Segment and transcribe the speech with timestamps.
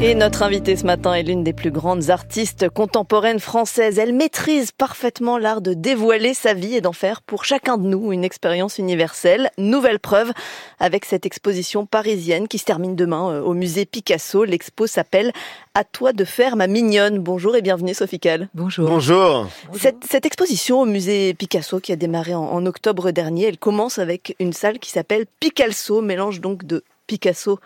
[0.00, 3.98] Et notre invitée ce matin est l'une des plus grandes artistes contemporaines françaises.
[3.98, 8.12] Elle maîtrise parfaitement l'art de dévoiler sa vie et d'en faire pour chacun de nous
[8.12, 9.50] une expérience universelle.
[9.58, 10.30] Nouvelle preuve
[10.78, 14.44] avec cette exposition parisienne qui se termine demain euh, au musée Picasso.
[14.44, 15.32] L'expo s'appelle
[15.74, 17.18] À toi de faire ma mignonne.
[17.18, 18.48] Bonjour et bienvenue Sophie Cal.
[18.54, 18.88] Bonjour.
[18.88, 19.48] Bonjour.
[19.74, 23.98] Cette, cette, exposition au musée Picasso qui a démarré en, en octobre dernier, elle commence
[23.98, 27.58] avec une salle qui s'appelle Picasso, mélange donc de Picasso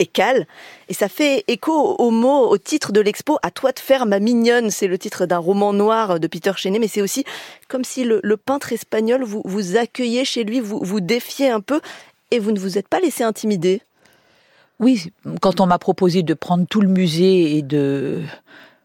[0.00, 0.46] et.
[0.88, 4.18] Et ça fait écho au mot, au titre de l'expo, À toi de faire ma
[4.18, 4.70] mignonne.
[4.70, 7.24] C'est le titre d'un roman noir de Peter Chenet, mais c'est aussi
[7.68, 11.80] comme si le, peintre espagnol vous, vous accueillait chez lui, vous, vous défiez un peu,
[12.30, 13.82] et vous ne vous êtes pas laissé intimider.
[14.78, 18.22] Oui, quand on m'a proposé de prendre tout le musée et de,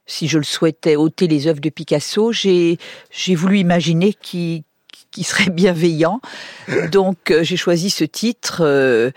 [0.05, 2.77] si je le souhaitais, ôter les œuvres de Picasso, j'ai,
[3.29, 4.63] voulu imaginer qui,
[5.11, 6.19] qui serait bienveillant.
[6.91, 9.11] Donc euh, j'ai choisi ce titre euh,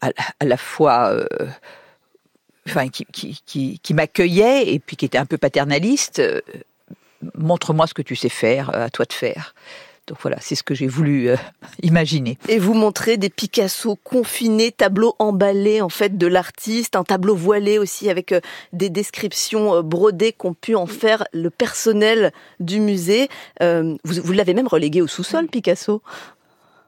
[0.00, 0.10] à,
[0.40, 1.26] à, la fois, euh,
[2.68, 6.20] enfin, qui, qui, qui, qui m'accueillait et puis qui était un peu paternaliste.
[6.20, 6.40] Euh,
[7.38, 9.54] Montre-moi ce que tu sais faire, à toi de faire.
[10.06, 11.36] Donc voilà, c'est ce que j'ai voulu euh,
[11.82, 12.36] imaginer.
[12.48, 17.78] Et vous montrez des Picasso confinés, tableaux emballés en fait de l'artiste, un tableau voilé
[17.78, 18.40] aussi avec euh,
[18.72, 23.28] des descriptions euh, brodées qu'ont pu en faire le personnel du musée.
[23.62, 26.02] Euh, vous, vous l'avez même relégué au sous-sol, Picasso?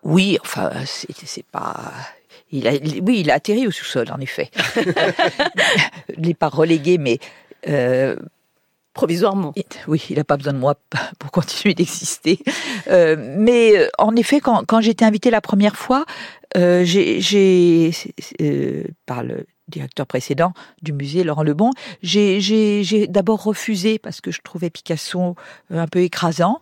[0.03, 1.93] Oui, enfin, c'est pas
[2.53, 4.51] il a, oui, il a atterri au sous-sol, en effet.
[4.77, 7.19] je ne l'ai pas relégué, mais
[7.69, 8.17] euh,
[8.97, 9.53] provisoirement.
[9.87, 10.75] Oui, il n'a pas besoin de moi
[11.19, 12.41] pour continuer d'exister.
[12.89, 16.05] Euh, mais en effet, quand, quand j'ai été invitée la première fois,
[16.57, 17.91] euh, j'ai,
[18.41, 20.53] euh, par le directeur précédent
[20.83, 21.71] du musée, Laurent Lebon,
[22.03, 25.37] j'ai d'abord refusé parce que je trouvais Picasso
[25.71, 26.61] un peu écrasant.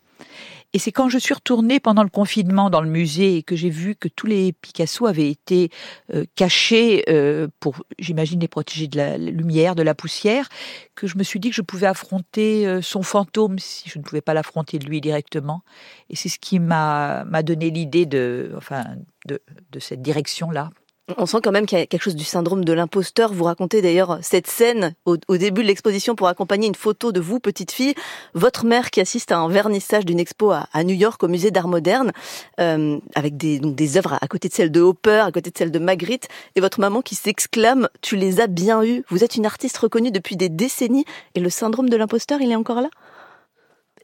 [0.75, 3.71] Et c'est quand je suis retournée pendant le confinement dans le musée et que j'ai
[3.71, 5.71] vu que tous les Picasso avaient été
[6.13, 10.49] euh, cachés euh, pour, j'imagine, les protéger de la lumière, de la poussière,
[10.97, 14.03] que je me suis dit que je pouvais affronter euh, son fantôme si je ne
[14.03, 15.63] pouvais pas l'affronter lui directement.
[16.11, 18.85] Et c'est ce qui m'a donné l'idée de, enfin,
[19.27, 20.71] de, de cette direction-là.
[21.19, 23.31] On sent quand même qu'il y a quelque chose du syndrome de l'imposteur.
[23.31, 27.41] Vous racontez d'ailleurs cette scène au, début de l'exposition pour accompagner une photo de vous,
[27.41, 27.95] petite fille,
[28.33, 31.51] votre mère qui assiste à un vernissage d'une expo à, à, New York au musée
[31.51, 32.13] d'art moderne,
[32.59, 35.71] euh, avec des, donc œuvres à côté de celles de Hopper, à côté de celles
[35.71, 39.45] de Magritte, et votre maman qui s'exclame «Tu les as bien eues, vous êtes une
[39.45, 41.05] artiste reconnue depuis des décennies,
[41.35, 42.89] et le syndrome de l'imposteur, il est encore là?»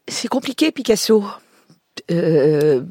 [0.07, 1.25] C'est compliqué, Picasso.
[2.11, 2.83] Euh,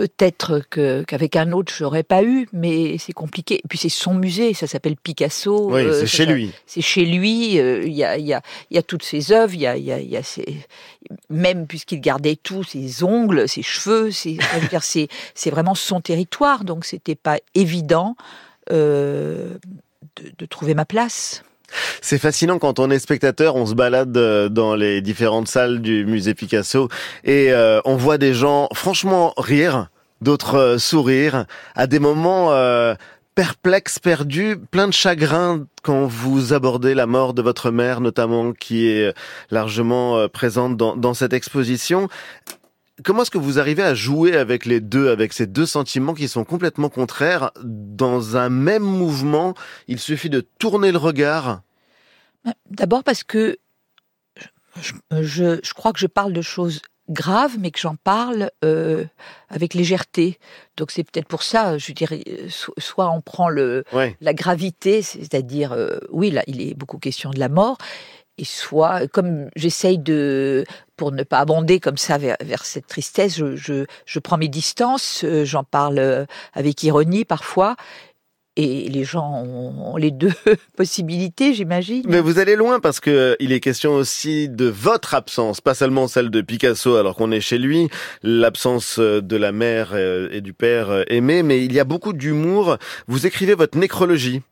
[0.00, 3.56] Peut-être que, qu'avec un autre, je n'aurais pas eu, mais c'est compliqué.
[3.56, 5.72] Et puis c'est son musée, ça s'appelle Picasso.
[5.72, 6.52] Oui, euh, c'est chez ça, lui.
[6.64, 7.56] C'est chez lui.
[7.56, 8.40] Il euh, y, a, y, a,
[8.70, 10.56] y a toutes ses œuvres, il y a, y a, y a ses...
[11.28, 14.38] même puisqu'il gardait tout, ses ongles, ses cheveux, c'est,
[14.80, 16.64] c'est, c'est vraiment son territoire.
[16.64, 18.16] Donc c'était pas évident
[18.70, 19.58] euh,
[20.16, 21.42] de, de trouver ma place.
[22.02, 26.34] C'est fascinant quand on est spectateur, on se balade dans les différentes salles du musée
[26.34, 26.88] Picasso
[27.24, 29.90] et euh, on voit des gens franchement rire,
[30.22, 31.44] d'autres euh, sourire,
[31.74, 32.94] à des moments euh,
[33.34, 38.88] perplexes, perdus, plein de chagrin quand vous abordez la mort de votre mère notamment qui
[38.88, 39.14] est
[39.50, 42.08] largement présente dans, dans cette exposition.
[43.04, 46.28] Comment est-ce que vous arrivez à jouer avec les deux, avec ces deux sentiments qui
[46.28, 47.50] sont complètement contraires?
[47.62, 49.54] Dans un même mouvement
[49.86, 51.62] Il suffit de tourner le regard.
[52.70, 53.58] D'abord parce que
[54.80, 54.92] je,
[55.22, 56.80] je, je, crois que je parle de choses
[57.10, 59.04] graves, mais que j'en parle euh,
[59.48, 60.38] avec légèreté.
[60.76, 62.22] Donc c'est peut-être pour ça, je dirais,
[62.78, 64.16] soit on prend le, ouais.
[64.20, 67.78] la gravité, c'est-à-dire, euh, oui, là, il est beaucoup question de la mort,
[68.38, 70.64] et soit, comme j'essaye de,
[70.96, 74.48] pour ne pas abonder comme ça vers, vers cette tristesse, je, je, je, prends mes
[74.48, 77.76] distances, euh, j'en parle avec ironie parfois,
[78.60, 80.32] et les gens ont les deux
[80.76, 82.02] possibilités, j'imagine.
[82.06, 86.08] Mais vous allez loin parce que il est question aussi de votre absence, pas seulement
[86.08, 87.88] celle de Picasso alors qu'on est chez lui,
[88.22, 92.76] l'absence de la mère et du père aimé, mais il y a beaucoup d'humour.
[93.08, 94.42] Vous écrivez votre nécrologie.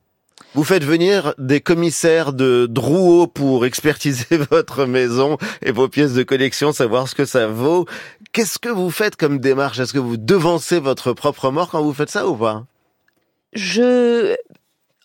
[0.55, 6.23] Vous faites venir des commissaires de Drouot pour expertiser votre maison et vos pièces de
[6.23, 7.85] collection, savoir ce que ça vaut.
[8.33, 9.79] Qu'est-ce que vous faites comme démarche?
[9.79, 12.65] Est-ce que vous devancez votre propre mort quand vous faites ça ou pas?
[13.53, 14.37] Je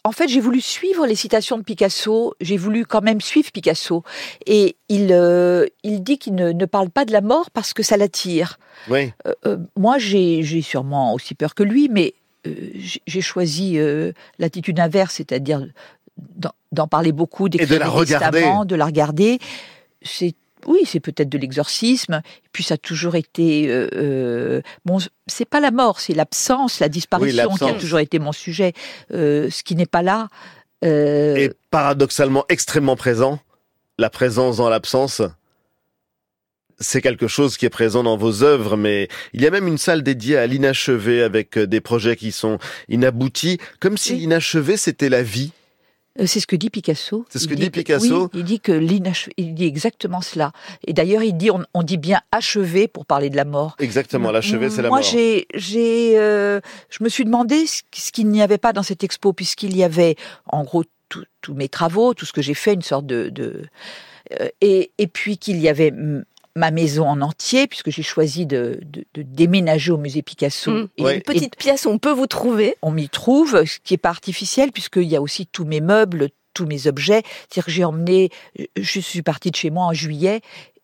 [0.06, 2.36] en fait, j'ai voulu suivre les citations de Picasso.
[2.42, 4.04] J'ai voulu quand même suivre Picasso.
[4.46, 7.84] Et il, euh, il dit qu'il ne, ne, parle pas de la mort parce que
[7.84, 8.60] ça l'attire.
[8.90, 9.14] Oui.
[9.26, 12.14] Euh, euh, moi, j'ai sûrement aussi peur que lui, mais
[13.08, 13.78] j'ai choisi
[14.38, 15.66] l'attitude inverse, c'est-à-dire
[16.74, 19.40] d'en parler beaucoup, d'écrire de la regarder, de la regarder.
[20.02, 20.36] C'est
[20.68, 22.22] oui, c'est peut-être de l'exorcisme.
[22.52, 24.98] Puis ça a toujours été euh, euh, bon.
[25.28, 28.74] C'est pas la mort, c'est l'absence, la disparition oui, qui a toujours été mon sujet.
[29.12, 30.28] Euh, ce qui n'est pas là.
[30.86, 33.40] Et paradoxalement extrêmement présent,
[33.98, 35.22] la présence dans l'absence.
[36.80, 39.78] C'est quelque chose qui est présent dans vos œuvres, mais il y a même une
[39.78, 42.58] salle dédiée à l'inachevé avec des projets qui sont
[42.90, 44.20] inaboutis, comme si Oui.
[44.20, 45.54] l'inachevé c'était la vie.
[46.20, 47.26] Euh, C'est ce que dit Picasso.
[47.30, 50.52] C'est ce que dit Picasso Oui, il dit que l'inachevé, il dit exactement cela.
[50.86, 53.76] Et d'ailleurs, il dit, on, on dit bien achevé pour parler de la mort.
[53.80, 55.08] Exactement, l'achevé c'est la Moi, mort.
[55.10, 57.82] j'ai, j'ai, euh, je me suis demandé ce,
[58.12, 60.16] qu'il n'y avait pas dans cette expo, puisqu'il y avait,
[60.46, 60.84] en gros,
[61.42, 63.62] tous mes travaux, tout ce que j'ai fait, une sorte de, de
[64.40, 65.94] euh, et, et puis qu'il y avait
[66.56, 70.72] ma maison en entier, puisque j'ai choisi de, de, de déménager au musée Picasso.
[70.72, 70.88] Mm.
[70.98, 71.16] Et- Ouais.
[71.16, 72.76] Une petite pièce où on peut vous trouver.
[72.82, 76.30] on m'y trouve, ce qui est pas artificiel, puisqu'il y a aussi tous mes meubles,
[76.54, 77.24] tous mes objets.
[77.50, 78.30] C'est-à-dire que j'ai emmené,
[78.78, 80.42] je suis partie de chez moi en juillet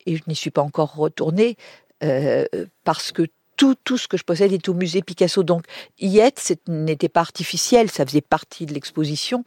[0.08, 1.56] et je n'y suis pas encore retournée
[2.04, 2.46] euh,
[2.84, 5.44] parce que tout, tout ce que je possède est au musée Picasso.
[5.44, 5.66] Donc
[6.00, 9.44] y être, ce n'était pas artificiel, ça faisait partie de l'exposition.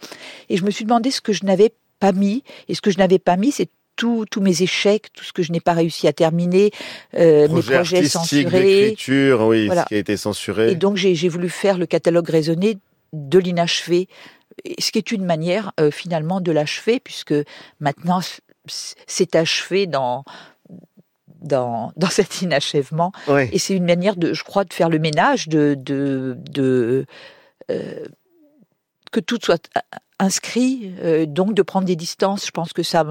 [0.48, 2.44] Et je me suis demandé ce que je n'avais pas mis.
[2.68, 5.42] Et ce que je n'avais pas mis, c'est tous tous mes échecs, tout ce que
[5.42, 6.70] je n'ai pas réussi à terminer,
[7.14, 8.42] euh, mes Projet projets censurés.
[8.90, 9.82] d'écriture, oui, Voilà.
[9.82, 10.72] ce qui a été censuré.
[10.72, 12.78] Et donc j'ai voulu faire le catalogue raisonné
[13.12, 14.08] de l'inachevé,
[14.78, 17.34] ce qui est une manière euh, finalement de l'achever, puisque
[17.80, 18.20] maintenant
[19.06, 20.24] c'est achevé dans,
[21.40, 23.12] dans, dans cet inachèvement.
[23.52, 27.04] Et c'est une manière, de, je crois, de faire le ménage, de, de, de
[27.70, 28.04] euh,
[29.10, 29.68] que tout soit
[30.22, 32.46] inscrit, euh, donc de prendre des distances.
[32.46, 33.04] Je pense que ça,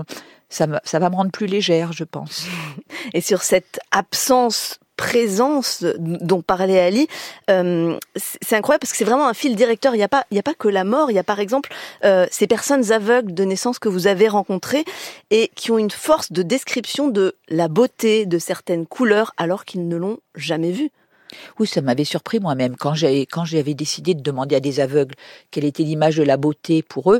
[0.49, 2.47] ça, va me rendre plus légère, je pense.
[3.13, 7.07] Et sur cette absence présence dont parlait Ali,
[7.49, 9.95] euh, c'est c'est incroyable parce que c'est vraiment un fil directeur.
[9.95, 11.09] Il n'y a pas, il y a pas que la mort.
[11.09, 11.73] Il y a par exemple
[12.05, 14.85] euh, ces personnes aveugles de naissance que vous avez rencontrées
[15.31, 19.87] et qui ont une force de description de la beauté de certaines couleurs alors qu'ils
[19.87, 20.91] ne l'ont jamais vue.
[21.60, 25.16] Oui, ça m'avait surpris moi-même quand j'ai quand j'avais décidé de demander à des aveugles
[25.51, 27.19] quelle était l'image de la beauté pour eux.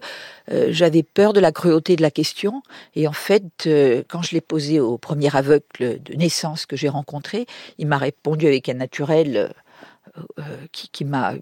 [0.52, 2.62] euh, J'avais peur de la cruauté de la question
[2.96, 6.90] et en fait, euh, quand je l'ai posé au premier aveugle de naissance que j'ai
[6.90, 7.46] rencontré,
[7.78, 9.54] il m'a répondu avec un naturel
[10.40, 11.34] euh, qui, qui m'a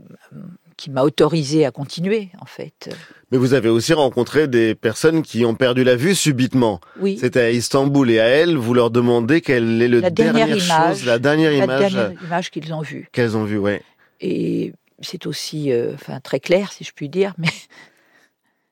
[0.79, 2.89] qui m'a autorisé à continuer en fait.
[3.31, 6.79] Mais vous avez aussi rencontré des personnes qui ont perdu la vue subitement.
[7.01, 7.17] Oui.
[7.19, 10.65] C'était à Istanbul et à elles, vous leur demandez quelle est le La dernière dernière
[10.65, 13.09] image, chose, la dernière La image dernière image qu'ils ont vue.
[13.11, 13.81] qu'elles ont vue, ouais.
[14.21, 14.71] Et
[15.01, 17.49] c'est aussi, euh, enfin, très clair, si je puis dire, mais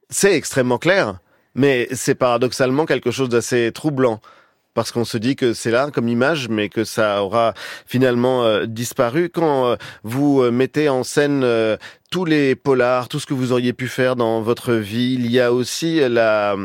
[0.10, 1.19] C'est extrêmement clair,
[1.53, 4.21] mais c'est paradoxalement quelque chose d'assez troublant.
[4.77, 7.56] Parce qu'on se dit que c'est là comme image, mais que ça aura
[7.88, 9.31] finalement euh, disparu.
[9.33, 11.77] Quand euh, vous euh, mettez en scène euh,
[12.12, 15.39] tous les polars, tout ce que vous auriez pu faire dans votre vie, il y
[15.39, 16.56] a aussi la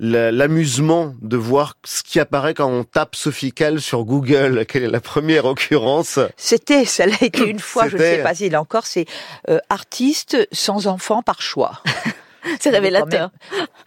[0.00, 4.66] la- l'amusement de voir ce qui apparaît quand on tape Sophie Calle sur Google.
[4.68, 8.34] Quelle est la première occurrence C'était, ça l'a été une fois, je ne sais pas
[8.34, 9.06] si là encore, c'est
[9.68, 11.80] artiste sans enfant par choix.
[12.58, 13.30] C'est révélateur.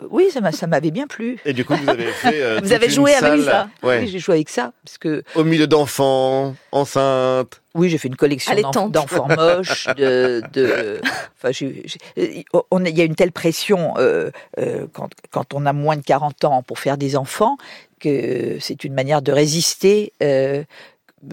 [0.10, 1.40] Oui, ça m'a- ça m'avait bien plu.
[1.46, 2.42] Et du coup, vous avez fait.
[2.42, 3.70] euh, Vous toute avez une joué avec ça.
[3.82, 4.00] Ouais.
[4.02, 7.62] Oui, j'ai joué avec ça, parce que Au milieu d'enfants, enceintes.
[7.76, 8.54] oui, j'ai fait une collection
[8.90, 11.02] d'enfants moches, de, de,
[11.38, 14.30] enfin, j'ai- j'ai- on- il y a une telle pression euh,
[14.60, 17.58] euh, quand, quand on a moins de 40 ans pour faire des enfants
[18.00, 20.14] que c'est une manière de résister.
[20.22, 20.64] euh,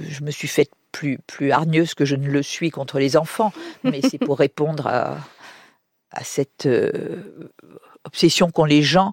[0.08, 3.52] je me suis faite plus plus hargneuse que je ne le suis contre les enfants,
[3.84, 5.16] mais c'est pour répondre à
[6.10, 7.52] à cette euh,
[8.04, 9.12] obsession qu'ont les gens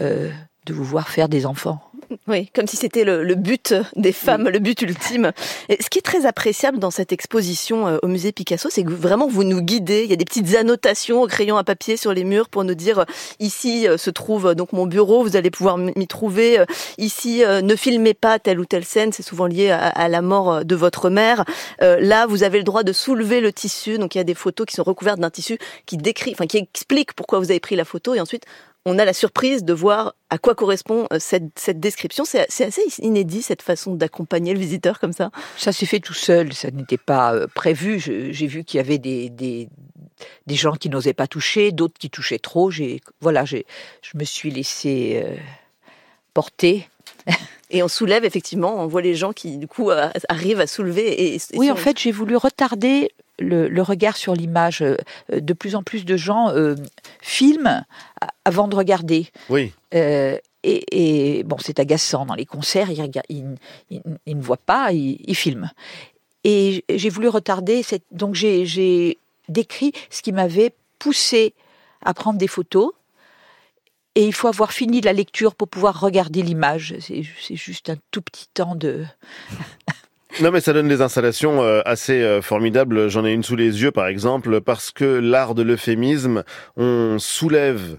[0.00, 0.30] euh,
[0.68, 1.80] de vous voir faire des enfants.
[2.26, 5.32] Oui, comme si c'était le, le but des femmes, le but ultime.
[5.68, 8.90] Et ce qui est très appréciable dans cette exposition euh, au musée Picasso, c'est que
[8.90, 10.04] vraiment vous nous guidez.
[10.04, 12.74] Il y a des petites annotations au crayon à papier sur les murs pour nous
[12.74, 13.04] dire euh,
[13.40, 16.64] ici euh, se trouve donc mon bureau, vous allez pouvoir m'y trouver.
[16.96, 20.64] Ici, ne filmez pas telle ou telle scène, c'est souvent lié à, à la mort
[20.64, 21.44] de votre mère.
[21.82, 23.98] Euh, là, vous avez le droit de soulever le tissu.
[23.98, 26.56] Donc il y a des photos qui sont recouvertes d'un tissu qui décrit, enfin qui
[26.58, 28.14] explique pourquoi vous avez pris la photo.
[28.14, 28.44] Et ensuite,
[28.88, 32.24] on a la surprise de voir à quoi correspond euh, cette, cette description.
[32.24, 35.30] C'est assez inédit cette façon d'accompagner le visiteur comme ça.
[35.56, 37.98] Ça s'est fait tout seul, ça n'était pas euh, prévu.
[38.00, 39.68] J'ai vu qu'il y avait des, des,
[40.46, 42.70] des gens qui n'osaient pas toucher, d'autres qui touchaient trop.
[42.70, 43.66] J'ai voilà, j'ai
[44.02, 45.36] je me suis laissée euh,
[46.34, 46.88] porter.
[47.70, 51.06] Et on soulève effectivement, on voit les gens qui du coup euh, arrivent à soulever.
[51.06, 54.82] Et, et Oui, sont- en fait, j'ai voulu retarder le, le regard sur l'image.
[54.82, 54.96] Euh,
[55.30, 56.74] De plus en plus de gens euh,
[57.20, 57.84] filment
[58.44, 59.28] avant de regarder.
[59.48, 59.72] Oui.
[59.94, 63.54] Euh, et, et, bon, c'est agaçant dans les concerts, ils, regardent- ils-
[63.90, 65.70] ils- ils ne voient pas, ils, filment.
[66.44, 68.64] Et j'ai voulu retarder, cette, donc j'ai-
[69.48, 71.54] décrit ce qui m'avait poussé
[72.04, 72.92] à prendre des photos.
[74.14, 76.96] Et il faut avoir fini la lecture pour pouvoir regarder l'image.
[77.00, 77.22] C'est
[77.56, 79.04] juste un tout petit temps de.
[80.40, 83.08] Non, mais ça donne des installations euh, assez euh, formidables.
[83.08, 86.44] J'en ai une sous les yeux, par exemple, parce que l'art de l'euphémisme,
[86.76, 87.96] on soulève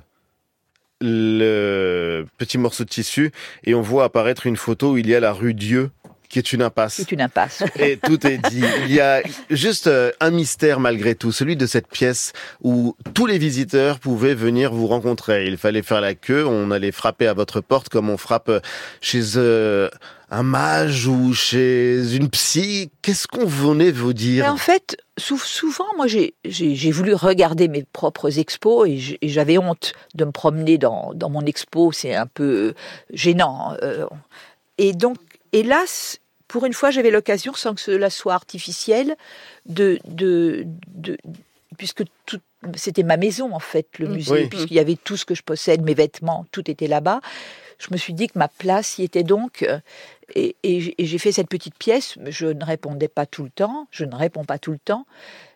[1.01, 3.31] le petit morceau de tissu
[3.65, 5.91] et on voit apparaître une photo où il y a la rue Dieu
[6.29, 6.93] qui est une impasse.
[6.93, 7.63] C'est une impasse.
[7.79, 8.63] Et tout est dit.
[8.85, 13.25] Il y a juste euh, un mystère malgré tout, celui de cette pièce où tous
[13.25, 15.47] les visiteurs pouvaient venir vous rencontrer.
[15.47, 18.51] Il fallait faire la queue, on allait frapper à votre porte comme on frappe
[19.01, 19.89] chez euh,
[20.31, 22.91] un mage ou chez une psy.
[23.01, 28.87] Qu'est-ce qu'on venait vous dire En fait, souvent, moi, j'ai voulu regarder mes propres expos
[28.87, 31.91] et j'avais honte de me promener dans, dans mon expo.
[31.91, 32.73] C'est un peu
[33.11, 33.75] gênant.
[33.81, 34.05] Euh,
[34.77, 35.17] et donc,
[35.51, 39.15] hélas, pour une fois, j'avais l'occasion, sans que cela soit artificiel,
[39.65, 40.65] de, de,
[41.77, 42.03] puisque
[42.75, 44.13] c'était ma maison en fait, le mm.
[44.13, 47.21] musée, puisqu'il y avait tout ce que je possède, mes vêtements, tout était là-bas.
[47.77, 49.65] Je me suis dit que ma place y était donc,
[50.35, 50.55] et,
[50.99, 52.17] j'ai fait cette petite pièce.
[52.27, 55.05] Je ne répondais pas tout le temps, je ne réponds pas tout le temps.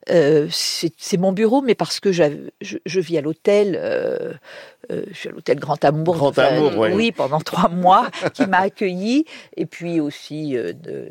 [0.10, 2.24] Euh, c'est mon bureau, mais parce que je,
[2.62, 4.34] je vis à l'hôtel, euh,
[4.92, 6.16] euh, je suis à l'hôtel Grand Amour.
[6.16, 7.12] Grand Amour, oui.
[7.12, 9.26] pendant trois mois, qui m'a accueilli,
[9.56, 11.08] et puis aussi de.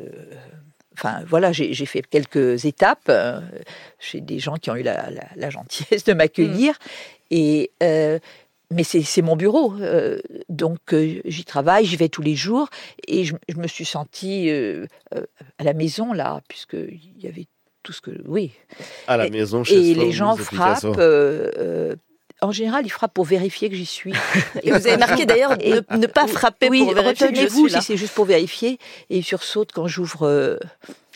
[0.95, 3.11] Enfin, voilà, j'ai fait quelques étapes
[3.97, 6.73] chez des gens qui ont eu la, la, gentillesse de m'accueillir.
[6.73, 7.35] Mm.
[7.35, 7.71] Et
[8.71, 9.73] mais c'est mon bureau,
[10.49, 12.69] donc j'y travaille, j'y vais tous les jours,
[13.07, 14.49] et je, me suis sentie
[15.11, 17.47] à la maison là, puisque il y avait
[17.83, 18.51] tout ce que oui.
[19.07, 20.85] À la maison, chez Et les gens frappent.
[20.85, 21.95] Euh, euh,
[22.41, 24.13] en général, ils frappent pour vérifier que j'y suis.
[24.63, 27.69] Et vous avez marqué d'ailleurs ne, ne, pas frapper oui, pour vérifier que je vous
[27.69, 28.79] si c'est juste pour vérifier.
[29.09, 30.57] Et ils sursautent quand j'ouvre euh,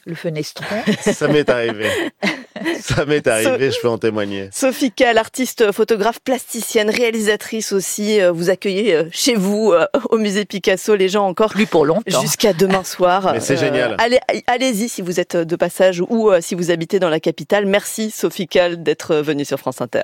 [0.05, 0.65] le fenestron.
[1.01, 1.89] Ça m'est arrivé.
[2.81, 4.49] Ça m'est arrivé, je peux en témoigner.
[4.51, 8.21] Sophie Kahl, artiste, photographe, plasticienne, réalisatrice aussi.
[8.21, 11.51] Euh, vous accueillez euh, chez vous, euh, au musée Picasso, les gens encore.
[11.51, 12.21] Plus pour longtemps.
[12.21, 13.31] Jusqu'à demain soir.
[13.33, 13.95] Mais c'est génial.
[13.99, 17.65] Allez, allez-y si vous êtes de passage ou si vous habitez dans la capitale.
[17.65, 20.03] Merci Sophie Kahl d'être venue sur France Inter.